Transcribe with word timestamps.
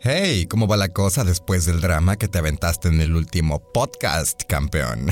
Hey, 0.00 0.46
¿cómo 0.46 0.68
va 0.68 0.76
la 0.76 0.90
cosa 0.90 1.24
después 1.24 1.64
del 1.64 1.80
drama 1.80 2.16
que 2.16 2.28
te 2.28 2.38
aventaste 2.38 2.88
en 2.88 3.00
el 3.00 3.16
último 3.16 3.60
podcast, 3.72 4.42
campeón? 4.46 5.08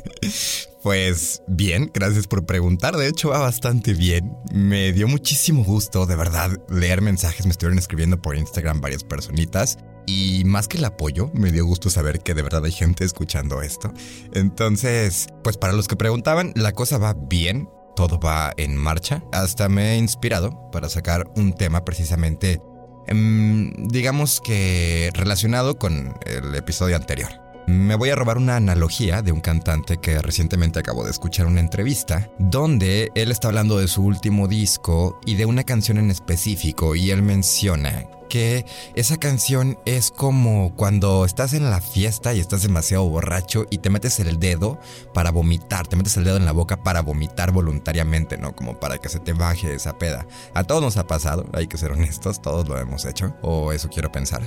pues 0.82 1.42
bien, 1.46 1.90
gracias 1.92 2.26
por 2.26 2.46
preguntar. 2.46 2.96
De 2.96 3.08
hecho, 3.08 3.28
va 3.28 3.38
bastante 3.38 3.92
bien. 3.92 4.32
Me 4.52 4.92
dio 4.92 5.06
muchísimo 5.06 5.64
gusto, 5.64 6.06
de 6.06 6.16
verdad, 6.16 6.50
leer 6.70 7.02
mensajes. 7.02 7.44
Me 7.44 7.52
estuvieron 7.52 7.78
escribiendo 7.78 8.20
por 8.20 8.36
Instagram 8.36 8.80
varias 8.80 9.04
personitas. 9.04 9.78
Y 10.06 10.44
más 10.44 10.66
que 10.66 10.78
el 10.78 10.86
apoyo, 10.86 11.30
me 11.34 11.52
dio 11.52 11.66
gusto 11.66 11.90
saber 11.90 12.20
que 12.20 12.32
de 12.32 12.42
verdad 12.42 12.64
hay 12.64 12.72
gente 12.72 13.04
escuchando 13.04 13.60
esto. 13.60 13.92
Entonces, 14.32 15.26
pues 15.44 15.58
para 15.58 15.74
los 15.74 15.88
que 15.88 15.96
preguntaban, 15.96 16.52
la 16.56 16.72
cosa 16.72 16.96
va 16.96 17.14
bien 17.14 17.68
todo 18.00 18.18
va 18.18 18.52
en 18.56 18.76
marcha. 18.76 19.22
Hasta 19.30 19.68
me 19.68 19.92
he 19.92 19.96
inspirado 19.98 20.70
para 20.70 20.88
sacar 20.88 21.30
un 21.36 21.52
tema 21.52 21.84
precisamente 21.84 22.62
digamos 23.08 24.40
que 24.40 25.10
relacionado 25.14 25.78
con 25.78 26.14
el 26.26 26.54
episodio 26.54 26.96
anterior. 26.96 27.30
Me 27.66 27.94
voy 27.94 28.10
a 28.10 28.16
robar 28.16 28.36
una 28.36 28.56
analogía 28.56 29.22
de 29.22 29.30
un 29.30 29.40
cantante 29.40 29.98
que 29.98 30.20
recientemente 30.20 30.80
acabo 30.80 31.04
de 31.04 31.10
escuchar 31.10 31.46
una 31.46 31.60
entrevista 31.60 32.28
donde 32.38 33.12
él 33.14 33.30
está 33.30 33.48
hablando 33.48 33.78
de 33.78 33.86
su 33.86 34.02
último 34.02 34.48
disco 34.48 35.20
y 35.24 35.36
de 35.36 35.46
una 35.46 35.62
canción 35.62 35.98
en 35.98 36.10
específico 36.10 36.96
y 36.96 37.10
él 37.10 37.22
menciona 37.22 38.06
que 38.30 38.64
esa 38.94 39.18
canción 39.18 39.78
es 39.84 40.10
como 40.10 40.74
cuando 40.76 41.26
estás 41.26 41.52
en 41.52 41.68
la 41.68 41.82
fiesta 41.82 42.32
y 42.32 42.40
estás 42.40 42.62
demasiado 42.62 43.04
borracho 43.06 43.66
y 43.68 43.78
te 43.78 43.90
metes 43.90 44.18
el 44.20 44.38
dedo 44.38 44.78
para 45.12 45.30
vomitar, 45.30 45.86
te 45.86 45.96
metes 45.96 46.16
el 46.16 46.24
dedo 46.24 46.38
en 46.38 46.46
la 46.46 46.52
boca 46.52 46.82
para 46.82 47.02
vomitar 47.02 47.50
voluntariamente, 47.50 48.38
¿no? 48.38 48.56
Como 48.56 48.80
para 48.80 48.96
que 48.98 49.10
se 49.10 49.18
te 49.18 49.34
baje 49.34 49.74
esa 49.74 49.98
peda. 49.98 50.26
A 50.54 50.64
todos 50.64 50.80
nos 50.80 50.96
ha 50.96 51.06
pasado, 51.06 51.44
hay 51.52 51.66
que 51.66 51.76
ser 51.76 51.92
honestos, 51.92 52.40
todos 52.40 52.66
lo 52.68 52.78
hemos 52.78 53.04
hecho, 53.04 53.34
o 53.42 53.72
eso 53.72 53.90
quiero 53.90 54.10
pensar. 54.12 54.42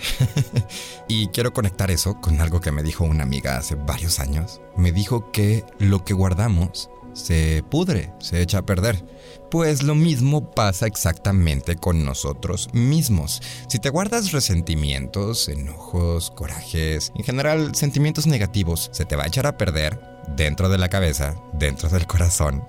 y 1.08 1.28
quiero 1.28 1.54
conectar 1.54 1.92
eso 1.92 2.20
con 2.22 2.40
algo 2.42 2.62
que 2.62 2.72
me 2.72 2.82
dijo 2.82 3.04
una 3.04 3.24
amiga 3.24 3.58
hace 3.58 3.76
varios 3.76 4.20
años. 4.20 4.62
Me 4.78 4.92
dijo 4.92 5.32
que 5.32 5.66
lo 5.78 6.06
que 6.06 6.14
guardamos 6.14 6.90
se 7.14 7.64
pudre, 7.70 8.12
se 8.20 8.42
echa 8.42 8.60
a 8.60 8.66
perder. 8.66 9.04
Pues 9.50 9.84
lo 9.84 9.96
mismo 9.96 10.52
pasa 10.52 10.88
exactamente 10.88 11.76
con 11.76 12.04
nosotros 12.04 12.70
mismos. 12.74 13.42
Si 13.68 13.80
te 13.80 13.90
guardas 13.90 14.32
resentimientos, 14.32 15.48
enojos, 15.48 16.32
corajes, 16.32 17.12
en 17.16 17.24
general 17.24 17.76
sentimientos 17.76 18.28
negativos, 18.28 18.90
se 18.92 19.06
te 19.06 19.16
va 19.16 19.24
a 19.24 19.28
echar 19.28 19.46
a 19.46 19.58
perder 19.58 20.00
dentro 20.36 20.70
de 20.70 20.78
la 20.78 20.90
cabeza, 20.90 21.36
dentro 21.54 21.90
del 21.90 22.08
corazón, 22.08 22.66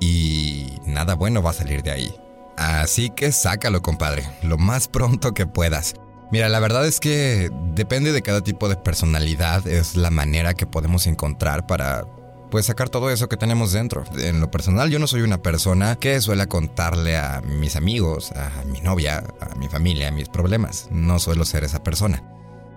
y 0.00 0.78
nada 0.84 1.14
bueno 1.14 1.42
va 1.42 1.50
a 1.50 1.54
salir 1.54 1.82
de 1.82 1.90
ahí. 1.90 2.14
Así 2.56 3.10
que 3.10 3.32
sácalo, 3.32 3.82
compadre, 3.82 4.28
lo 4.42 4.58
más 4.58 4.88
pronto 4.88 5.32
que 5.32 5.46
puedas. 5.46 5.94
Mira, 6.32 6.48
la 6.48 6.58
verdad 6.58 6.86
es 6.86 7.00
que 7.00 7.50
depende 7.74 8.12
de 8.12 8.22
cada 8.22 8.42
tipo 8.42 8.68
de 8.68 8.76
personalidad, 8.76 9.66
es 9.66 9.94
la 9.94 10.10
manera 10.10 10.54
que 10.54 10.66
podemos 10.66 11.06
encontrar 11.06 11.66
para 11.66 12.04
pues 12.50 12.66
sacar 12.66 12.88
todo 12.88 13.10
eso 13.10 13.28
que 13.28 13.36
tenemos 13.36 13.72
dentro. 13.72 14.04
En 14.18 14.40
lo 14.40 14.50
personal, 14.50 14.90
yo 14.90 14.98
no 14.98 15.06
soy 15.06 15.22
una 15.22 15.42
persona 15.42 15.96
que 15.96 16.20
suele 16.20 16.46
contarle 16.46 17.16
a 17.16 17.40
mis 17.42 17.76
amigos, 17.76 18.32
a 18.32 18.64
mi 18.64 18.80
novia, 18.80 19.24
a 19.40 19.54
mi 19.56 19.68
familia, 19.68 20.10
mis 20.10 20.28
problemas. 20.28 20.88
No 20.90 21.18
suelo 21.18 21.44
ser 21.44 21.64
esa 21.64 21.82
persona. 21.82 22.22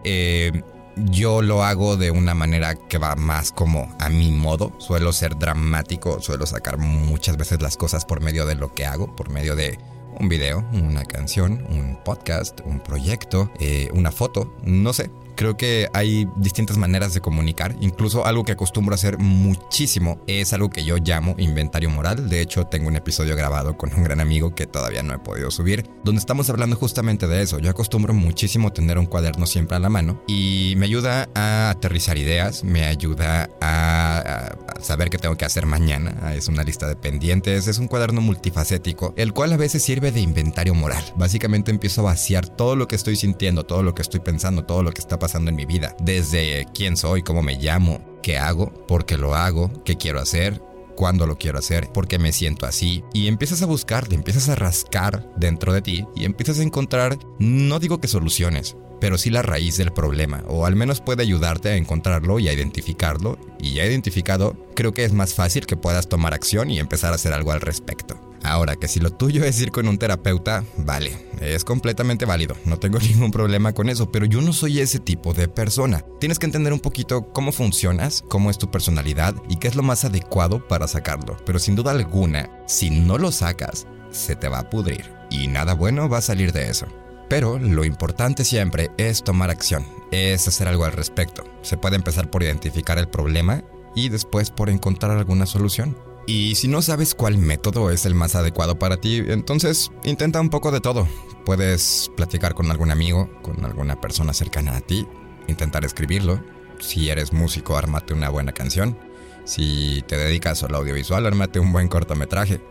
Eh, 0.04 0.64
yo 0.96 1.42
lo 1.42 1.64
hago 1.64 1.98
de 1.98 2.12
una 2.12 2.34
manera 2.34 2.76
que 2.76 2.98
va 2.98 3.16
más 3.16 3.52
como 3.52 3.96
a 4.00 4.10
mi 4.10 4.32
modo. 4.32 4.74
Suelo 4.80 5.14
ser 5.14 5.38
dramático, 5.38 6.22
suelo 6.22 6.46
sacar 6.46 6.78
muchas 6.78 7.38
veces 7.38 7.62
las 7.62 7.78
cosas 7.78 8.06
por 8.06 8.22
medio 8.22 8.46
de 8.46 8.56
lo 8.56 8.74
que 8.74 8.86
hago, 8.86 9.16
por 9.16 9.30
medio 9.30 9.56
de 9.56 9.78
un 10.20 10.28
video, 10.28 10.66
una 10.74 11.06
canción, 11.06 11.66
un 11.70 11.98
podcast, 12.04 12.60
un 12.66 12.80
proyecto, 12.80 13.52
eh, 13.60 13.90
una 13.94 14.12
foto, 14.12 14.54
no 14.64 14.94
sé. 14.94 15.10
Creo 15.40 15.56
que 15.56 15.88
hay 15.94 16.28
distintas 16.36 16.76
maneras 16.76 17.14
de 17.14 17.22
comunicar. 17.22 17.74
Incluso 17.80 18.26
algo 18.26 18.44
que 18.44 18.52
acostumbro 18.52 18.94
a 18.94 18.96
hacer 18.96 19.20
muchísimo 19.20 20.22
es 20.28 20.52
algo 20.52 20.70
que 20.70 20.84
yo 20.84 20.98
llamo 20.98 21.34
inventario 21.38 21.90
moral. 21.90 22.28
De 22.28 22.42
hecho, 22.42 22.66
tengo 22.66 22.90
un 22.90 22.98
episodio 22.98 23.38
grabado 23.38 23.78
con 23.78 23.94
un 23.94 24.04
gran 24.04 24.20
amigo 24.20 24.54
que 24.54 24.68
todavía 24.68 25.02
no 25.02 25.14
he 25.14 25.20
podido 25.20 25.50
subir, 25.50 25.90
donde 26.04 26.20
estamos 26.20 26.50
hablando 26.50 26.76
justamente 26.76 27.26
de 27.26 27.42
eso. 27.42 27.58
Yo 27.60 27.70
acostumbro 27.70 28.14
muchísimo 28.14 28.74
tener 28.74 28.98
un 28.98 29.06
cuaderno 29.06 29.46
siempre 29.46 29.78
a 29.78 29.80
la 29.80 29.88
mano 29.88 30.22
y 30.28 30.74
me 30.76 30.88
ayuda 30.88 31.30
a 31.34 31.70
aterrizar 31.70 32.18
ideas, 32.18 32.66
me 32.66 32.84
ayuda 32.84 33.50
a, 33.62 34.58
saber 34.82 35.10
qué 35.10 35.20
tengo 35.20 35.38
que 35.38 35.46
hacer 35.46 35.66
mañana. 35.66 36.34
Es 36.34 36.50
una 36.50 36.64
lista 36.64 36.86
de 36.86 36.98
pendientes, 36.98 37.68
es 37.68 37.78
un 37.80 37.88
cuaderno 37.88 38.20
multifacético, 38.20 39.14
el 39.16 39.32
cual 39.32 39.54
a 39.54 39.58
veces 39.58 39.84
sirve 39.84 40.12
de 40.12 40.20
inventario 40.20 40.76
moral. 40.76 41.04
Básicamente 41.16 41.72
empiezo 41.72 42.02
a 42.02 42.12
vaciar 42.12 42.46
todo 42.46 42.76
lo 42.76 42.90
que 42.90 42.98
estoy 42.98 43.16
sintiendo, 43.16 43.64
todo 43.66 43.84
lo 43.84 43.96
que 43.96 44.02
estoy 44.02 44.20
pensando, 44.20 44.66
todo 44.66 44.84
lo 44.84 44.92
que 44.92 45.00
está 45.00 45.18
pasando 45.18 45.29
en 45.36 45.56
mi 45.56 45.66
vida. 45.66 45.96
Desde 46.02 46.66
quién 46.74 46.98
soy, 46.98 47.24
cómo 47.24 47.42
me 47.42 47.56
llamo, 47.56 48.02
qué 48.22 48.38
hago, 48.38 48.72
por 48.88 49.06
qué 49.06 49.18
lo 49.18 49.36
hago, 49.36 49.72
qué 49.84 49.98
quiero 49.98 50.20
hacer, 50.20 50.62
cuándo 50.96 51.26
lo 51.26 51.38
quiero 51.38 51.60
hacer, 51.60 51.92
por 51.94 52.08
qué 52.08 52.20
me 52.20 52.34
siento 52.34 52.66
así. 52.66 53.04
Y 53.14 53.28
empiezas 53.28 53.62
a 53.62 53.66
buscar, 53.66 54.08
te 54.08 54.16
empiezas 54.16 54.50
a 54.50 54.56
rascar 54.56 55.32
dentro 55.38 55.74
de 55.74 55.82
ti 55.82 56.06
y 56.16 56.26
empiezas 56.26 56.60
a 56.60 56.64
encontrar, 56.64 57.18
no 57.40 57.80
digo 57.80 58.02
que 58.02 58.08
soluciones, 58.08 58.76
pero 59.00 59.18
sí 59.18 59.30
la 59.30 59.42
raíz 59.42 59.78
del 59.78 59.94
problema, 59.94 60.44
o 60.48 60.66
al 60.66 60.76
menos 60.76 61.00
puede 61.00 61.24
ayudarte 61.24 61.70
a 61.70 61.78
encontrarlo 61.78 62.40
y 62.40 62.50
a 62.50 62.54
identificarlo. 62.54 63.38
Y 63.60 63.76
ya 63.76 63.86
identificado, 63.86 64.58
creo 64.76 64.94
que 64.94 65.06
es 65.06 65.14
más 65.14 65.34
fácil 65.34 65.66
que 65.66 65.78
puedas 65.78 66.10
tomar 66.10 66.34
acción 66.34 66.70
y 66.70 66.80
empezar 66.80 67.14
a 67.14 67.16
hacer 67.16 67.34
algo 67.34 67.52
al 67.52 67.62
respecto. 67.62 68.29
Ahora 68.50 68.76
que 68.76 68.88
si 68.88 69.00
lo 69.00 69.12
tuyo 69.12 69.44
es 69.44 69.62
ir 69.62 69.70
con 69.70 69.88
un 69.88 70.00
terapeuta, 70.00 70.64
vale, 70.76 71.16
es 71.40 71.64
completamente 71.64 72.26
válido, 72.26 72.58
no 72.66 72.80
tengo 72.80 72.98
ningún 73.00 73.30
problema 73.30 73.74
con 73.74 73.90
eso, 73.90 74.12
pero 74.12 74.26
yo 74.26 74.42
no 74.42 74.54
soy 74.54 74.80
ese 74.80 74.98
tipo 74.98 75.36
de 75.36 75.48
persona. 75.48 76.04
Tienes 76.20 76.40
que 76.40 76.48
entender 76.48 76.74
un 76.74 76.80
poquito 76.80 77.32
cómo 77.32 77.52
funcionas, 77.52 78.24
cómo 78.28 78.50
es 78.50 78.58
tu 78.58 78.72
personalidad 78.72 79.36
y 79.50 79.58
qué 79.58 79.68
es 79.68 79.76
lo 79.76 79.84
más 79.84 80.04
adecuado 80.04 80.68
para 80.68 80.88
sacarlo, 80.88 81.38
pero 81.46 81.60
sin 81.60 81.76
duda 81.76 81.92
alguna, 81.92 82.50
si 82.66 82.90
no 82.90 83.20
lo 83.20 83.32
sacas, 83.32 83.86
se 84.10 84.36
te 84.36 84.48
va 84.48 84.60
a 84.60 84.70
pudrir 84.72 85.06
y 85.30 85.48
nada 85.48 85.76
bueno 85.76 86.10
va 86.10 86.18
a 86.18 86.22
salir 86.22 86.52
de 86.52 86.72
eso. 86.72 86.88
Pero 87.30 87.60
lo 87.60 87.86
importante 87.86 88.44
siempre 88.44 88.90
es 88.98 89.24
tomar 89.24 89.52
acción, 89.52 89.86
es 90.10 90.48
hacer 90.48 90.68
algo 90.68 90.86
al 90.86 90.94
respecto. 90.94 91.44
Se 91.62 91.78
puede 91.78 91.98
empezar 91.98 92.31
por 92.31 92.42
identificar 92.42 92.98
el 92.98 93.10
problema 93.10 93.64
y 93.96 94.10
después 94.10 94.50
por 94.50 94.72
encontrar 94.72 95.16
alguna 95.16 95.46
solución. 95.46 95.96
Y 96.30 96.54
si 96.54 96.68
no 96.68 96.84
sabes 96.84 97.16
cuál 97.16 97.40
método 97.40 97.90
es 97.90 98.06
el 98.06 98.14
más 98.14 98.36
adecuado 98.36 98.78
para 98.78 98.98
ti, 99.02 99.18
entonces 99.18 99.90
intenta 100.04 100.40
un 100.40 100.52
poco 100.52 100.72
de 100.72 100.80
todo. 100.80 101.08
Puedes 101.44 102.12
platicar 102.16 102.54
con 102.54 102.70
algún 102.70 102.92
amigo, 102.92 103.28
con 103.42 103.66
alguna 103.66 104.00
persona 104.00 104.32
cercana 104.32 104.78
a 104.78 104.82
ti, 104.82 105.08
intentar 105.48 105.86
escribirlo. 105.86 106.40
Si 106.78 107.10
eres 107.10 107.34
músico, 107.34 107.78
ármate 107.78 108.14
una 108.14 108.30
buena 108.30 108.52
canción. 108.52 108.96
Si 109.44 110.04
te 110.08 110.20
dedicas 110.20 110.62
al 110.62 110.76
audiovisual, 110.76 111.26
ármate 111.26 111.60
un 111.60 111.72
buen 111.72 111.88
cortometraje. 111.88 112.62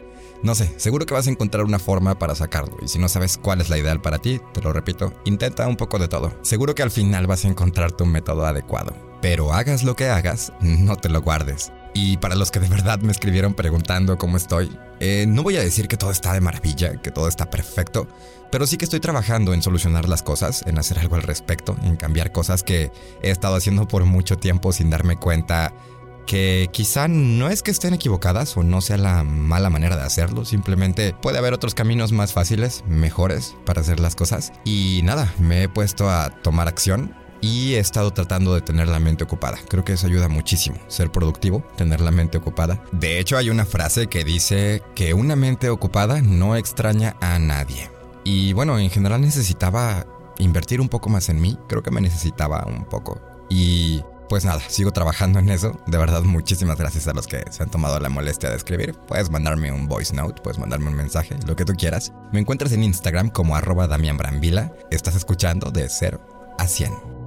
No 0.45 0.55
sé, 0.55 0.73
seguro 0.77 1.05
que 1.05 1.15
vas 1.15 1.27
a 1.27 1.31
encontrar 1.31 1.65
una 1.65 1.81
forma 1.81 2.17
para 2.17 2.37
sacarlo 2.37 2.77
y 2.81 2.87
si 2.87 3.01
no 3.01 3.09
sabes 3.09 3.39
cuál 3.39 3.61
es 3.61 3.71
la 3.71 3.79
ideal 3.79 4.01
para 4.01 4.21
ti, 4.21 4.41
te 4.55 4.63
lo 4.63 4.73
repito, 4.73 5.13
intenta 5.25 5.67
un 5.67 5.75
poco 5.75 5.99
de 5.99 6.07
todo. 6.07 6.33
Seguro 6.43 6.77
que 6.77 6.85
al 6.85 6.93
final 6.93 7.27
vas 7.27 7.45
a 7.45 7.49
encontrar 7.49 7.91
tu 7.91 8.07
método 8.07 8.47
adecuado. 8.47 8.95
Pero 9.21 9.53
hagas 9.53 9.83
lo 9.83 9.97
que 9.97 10.11
hagas, 10.11 10.53
no 10.61 10.95
te 10.95 11.09
lo 11.09 11.23
guardes. 11.23 11.73
Y 12.01 12.17
para 12.19 12.37
los 12.37 12.53
que 12.53 12.61
de 12.61 12.69
verdad 12.69 13.01
me 13.01 13.11
escribieron 13.11 13.55
preguntando 13.55 14.19
cómo 14.19 14.37
estoy, 14.37 14.71
eh, 15.01 15.25
no 15.27 15.43
voy 15.43 15.57
a 15.57 15.61
decir 15.61 15.89
que 15.89 15.97
todo 15.97 16.13
está 16.13 16.33
de 16.33 16.41
maravilla, 16.41 16.93
que 17.03 17.11
todo 17.11 17.27
está 17.27 17.51
perfecto, 17.51 18.07
pero 18.53 18.69
sí 18.69 18.77
que 18.77 18.85
estoy 18.85 19.01
trabajando 19.01 19.53
en 19.53 19.63
solucionar 19.63 20.09
las 20.09 20.23
cosas, 20.23 20.63
en 20.69 20.79
hacer 20.79 21.01
algo 21.01 21.17
al 21.17 21.25
respecto, 21.25 21.77
en 21.83 21.97
cambiar 21.97 22.31
cosas 22.31 22.63
que 22.63 22.93
he 23.21 23.31
estado 23.33 23.57
haciendo 23.57 23.89
por 23.89 24.05
mucho 24.05 24.37
tiempo 24.37 24.71
sin 24.71 24.91
darme 24.91 25.17
cuenta 25.17 25.75
que 26.25 26.69
quizá 26.71 27.09
no 27.09 27.49
es 27.49 27.65
que 27.65 27.73
estén 27.73 27.95
equivocadas 27.95 28.57
o 28.57 28.63
no 28.63 28.81
sea 28.81 28.97
la 28.97 29.25
mala 29.25 29.69
manera 29.69 29.97
de 29.97 30.03
hacerlo, 30.03 30.45
simplemente 30.45 31.15
puede 31.21 31.39
haber 31.39 31.53
otros 31.53 31.75
caminos 31.75 32.13
más 32.13 32.33
fáciles, 32.33 32.85
mejores 32.87 33.57
para 33.67 33.81
hacer 33.81 33.99
las 33.99 34.15
cosas. 34.15 34.53
Y 34.65 35.01
nada, 35.03 35.35
me 35.41 35.65
he 35.65 35.69
puesto 35.69 36.09
a 36.09 36.31
tomar 36.31 36.69
acción 36.69 37.13
y 37.41 37.75
he 37.75 37.79
estado 37.79 38.13
tratando 38.13 38.55
de 38.55 38.61
tener 38.61 38.89
la 38.89 39.01
mente 39.01 39.25
ocupada. 39.25 39.59
Creo 39.69 39.85
que 39.85 39.93
eso 39.93 40.07
ayuda 40.07 40.29
muchísimo, 40.29 40.79
ser 40.89 41.11
productivo, 41.11 41.65
tener 41.77 42.01
la 42.01 42.11
mente 42.11 42.39
ocupada. 42.39 42.83
De 42.93 43.19
hecho, 43.19 43.37
hay 43.37 43.51
una 43.51 43.65
frase 43.65 44.09
que 44.09 44.25
dice 44.25 44.83
que 44.95 45.15
una 45.15 45.37
mente 45.37 45.71
ocupada 45.71 46.21
no 46.21 46.57
extraña 46.57 47.17
a 47.21 47.39
nadie. 47.39 47.91
Y 48.25 48.53
bueno, 48.53 48.79
en 48.79 48.91
general 48.91 49.21
necesitaba 49.21 50.07
invertir 50.39 50.81
un 50.81 50.89
poco 50.89 51.09
más 51.09 51.29
en 51.29 51.41
mí. 51.41 51.59
Creo 51.69 51.83
que 51.83 51.91
me 51.91 52.01
necesitaba 52.01 52.65
un 52.67 52.85
poco. 52.85 53.21
Y 53.49 54.03
pues 54.29 54.45
nada, 54.45 54.61
sigo 54.69 54.93
trabajando 54.93 55.39
en 55.39 55.49
eso. 55.49 55.81
De 55.87 55.97
verdad, 55.97 56.23
muchísimas 56.23 56.77
gracias 56.77 57.09
a 57.09 57.15
los 57.15 57.27
que 57.27 57.43
se 57.51 57.63
han 57.63 57.71
tomado 57.71 57.99
la 57.99 58.11
molestia 58.11 58.51
de 58.51 58.57
escribir. 58.57 58.95
Puedes 59.07 59.31
mandarme 59.31 59.73
un 59.73 59.89
voice 59.89 60.15
note, 60.15 60.43
puedes 60.43 60.59
mandarme 60.59 60.89
un 60.89 60.97
mensaje, 60.97 61.37
lo 61.47 61.57
que 61.57 61.65
tú 61.65 61.73
quieras. 61.73 62.13
Me 62.33 62.41
encuentras 62.41 62.73
en 62.73 62.85
Instagram 62.85 63.31
como 63.31 63.57
arroba 63.57 63.87
Damián 63.87 64.19
Brambila. 64.19 64.73
Estás 64.91 65.15
escuchando 65.15 65.71
de 65.71 65.89
0 65.89 66.21
a 66.59 66.67
100. 66.67 67.18